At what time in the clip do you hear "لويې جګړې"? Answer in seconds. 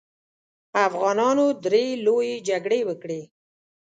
2.05-2.79